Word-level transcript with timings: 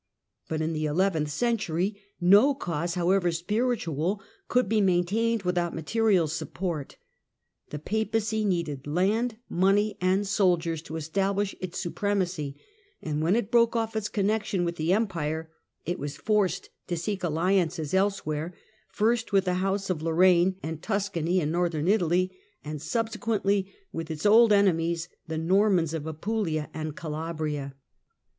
But 0.49 0.61
in 0.61 0.73
the 0.73 0.85
eleventh 0.87 1.29
century, 1.29 2.01
no 2.19 2.55
cause, 2.55 2.95
liowever 2.95 3.31
spiritual, 3.31 4.19
could 4.47 4.67
be 4.67 4.81
maintained 4.81 5.43
without 5.43 5.75
material 5.75 6.27
support. 6.27 6.97
The 7.69 7.77
Papacy 7.77 8.43
needed 8.43 8.87
land, 8.87 9.37
money 9.47 9.99
and 10.01 10.25
soldiers 10.25 10.81
to 10.81 10.95
establish 10.95 11.53
its 11.59 11.79
supremacy, 11.79 12.59
and 13.03 13.21
when 13.21 13.35
it 13.35 13.51
broke 13.51 13.75
off 13.75 13.95
its 13.95 14.09
connexion 14.09 14.65
with 14.65 14.77
the 14.77 14.91
Empire, 14.91 15.51
it 15.85 15.99
was 15.99 16.17
forced 16.17 16.71
to 16.87 16.97
seek 16.97 17.23
alliances 17.23 17.93
elsewhere, 17.93 18.55
first 18.91 19.31
with 19.31 19.45
the 19.45 19.53
house 19.61 19.91
of 19.91 20.01
Lorraine 20.01 20.55
and 20.63 20.81
Tuscany 20.81 21.39
in 21.39 21.51
northern 21.51 21.87
Italy, 21.87 22.35
and 22.65 22.81
subsequently 22.81 23.71
with 23.91 24.09
its 24.09 24.25
old 24.25 24.51
enemies, 24.51 25.09
the 25.27 25.37
Normans 25.37 25.93
of 25.93 26.07
Apulia 26.07 26.71
and 26.73 26.95
Calabria. 26.95 27.75